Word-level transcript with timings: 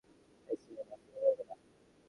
এই 0.47 0.57
সিনেমায় 0.61 1.01
কেউ 1.03 1.15
মরবে 1.15 1.43
না। 1.49 1.55